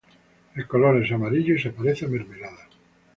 [0.55, 2.67] El color es amarillo y se parece a mermelada.